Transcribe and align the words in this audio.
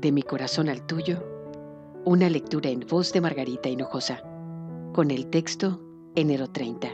De 0.00 0.12
mi 0.12 0.22
corazón 0.22 0.68
al 0.68 0.86
tuyo, 0.86 1.18
una 2.04 2.30
lectura 2.30 2.70
en 2.70 2.86
voz 2.88 3.12
de 3.12 3.20
Margarita 3.20 3.68
Hinojosa, 3.68 4.22
con 4.92 5.10
el 5.10 5.26
texto 5.26 5.80
Enero 6.14 6.46
30, 6.46 6.88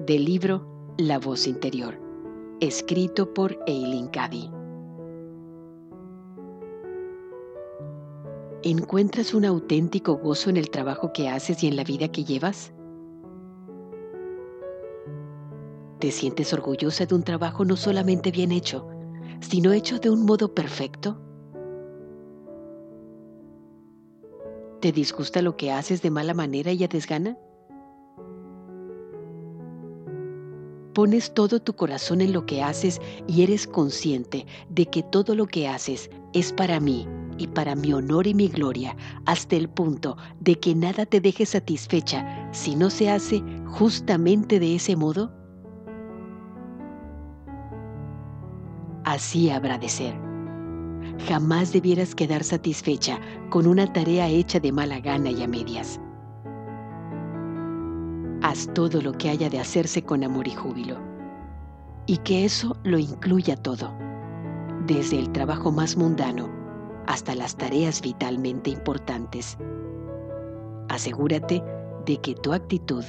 del 0.00 0.26
libro 0.26 0.92
La 0.98 1.18
voz 1.18 1.46
interior, 1.46 1.98
escrito 2.60 3.32
por 3.32 3.58
Eileen 3.66 4.08
Cady. 4.08 4.50
¿Encuentras 8.62 9.32
un 9.32 9.46
auténtico 9.46 10.18
gozo 10.18 10.50
en 10.50 10.58
el 10.58 10.68
trabajo 10.68 11.14
que 11.14 11.30
haces 11.30 11.64
y 11.64 11.68
en 11.68 11.76
la 11.76 11.84
vida 11.84 12.08
que 12.08 12.24
llevas? 12.24 12.74
¿Te 15.98 16.10
sientes 16.10 16.52
orgullosa 16.52 17.06
de 17.06 17.14
un 17.14 17.22
trabajo 17.22 17.64
no 17.64 17.76
solamente 17.76 18.30
bien 18.30 18.52
hecho, 18.52 18.86
sino 19.40 19.72
hecho 19.72 19.98
de 19.98 20.10
un 20.10 20.26
modo 20.26 20.54
perfecto? 20.54 21.23
¿Te 24.84 24.92
disgusta 24.92 25.40
lo 25.40 25.56
que 25.56 25.72
haces 25.72 26.02
de 26.02 26.10
mala 26.10 26.34
manera 26.34 26.70
y 26.70 26.84
a 26.84 26.88
desgana? 26.88 27.38
Pones 30.92 31.32
todo 31.32 31.58
tu 31.58 31.72
corazón 31.72 32.20
en 32.20 32.34
lo 32.34 32.44
que 32.44 32.62
haces 32.62 33.00
y 33.26 33.42
eres 33.44 33.66
consciente 33.66 34.44
de 34.68 34.84
que 34.84 35.02
todo 35.02 35.34
lo 35.34 35.46
que 35.46 35.68
haces 35.68 36.10
es 36.34 36.52
para 36.52 36.80
mí 36.80 37.08
y 37.38 37.46
para 37.46 37.74
mi 37.74 37.94
honor 37.94 38.26
y 38.26 38.34
mi 38.34 38.48
gloria, 38.48 38.94
hasta 39.24 39.56
el 39.56 39.70
punto 39.70 40.18
de 40.40 40.56
que 40.56 40.74
nada 40.74 41.06
te 41.06 41.18
deje 41.18 41.46
satisfecha 41.46 42.50
si 42.52 42.76
no 42.76 42.90
se 42.90 43.08
hace 43.08 43.42
justamente 43.64 44.60
de 44.60 44.74
ese 44.74 44.96
modo? 44.96 45.32
Así 49.06 49.48
habrá 49.48 49.78
de 49.78 49.88
ser. 49.88 50.23
Jamás 51.26 51.72
debieras 51.72 52.14
quedar 52.14 52.44
satisfecha 52.44 53.18
con 53.50 53.66
una 53.66 53.92
tarea 53.92 54.28
hecha 54.28 54.60
de 54.60 54.72
mala 54.72 55.00
gana 55.00 55.30
y 55.30 55.42
a 55.42 55.48
medias. 55.48 56.00
Haz 58.42 58.68
todo 58.74 59.00
lo 59.00 59.12
que 59.12 59.30
haya 59.30 59.48
de 59.48 59.58
hacerse 59.58 60.02
con 60.02 60.22
amor 60.22 60.46
y 60.46 60.52
júbilo. 60.52 60.98
Y 62.06 62.18
que 62.18 62.44
eso 62.44 62.76
lo 62.84 62.98
incluya 62.98 63.56
todo, 63.56 63.90
desde 64.86 65.18
el 65.18 65.32
trabajo 65.32 65.72
más 65.72 65.96
mundano 65.96 66.50
hasta 67.06 67.34
las 67.34 67.56
tareas 67.56 68.00
vitalmente 68.00 68.70
importantes. 68.70 69.56
Asegúrate 70.88 71.62
de 72.06 72.16
que 72.18 72.34
tu 72.34 72.52
actitud 72.52 73.04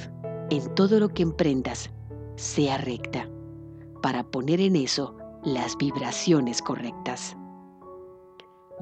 en 0.50 0.74
todo 0.74 1.00
lo 1.00 1.08
que 1.08 1.22
emprendas 1.22 1.90
sea 2.36 2.78
recta, 2.78 3.28
para 4.02 4.24
poner 4.24 4.60
en 4.60 4.76
eso 4.76 5.16
las 5.42 5.76
vibraciones 5.76 6.62
correctas. 6.62 7.36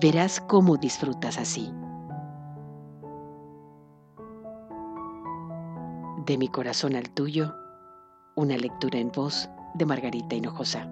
Verás 0.01 0.41
cómo 0.41 0.77
disfrutas 0.77 1.39
así. 1.39 1.73
De 6.27 6.37
mi 6.37 6.49
corazón 6.49 6.97
al 6.97 7.11
tuyo, 7.11 7.55
una 8.35 8.57
lectura 8.57 8.99
en 8.99 9.13
voz 9.13 9.49
de 9.75 9.87
Margarita 9.87 10.35
Hinojosa. 10.35 10.89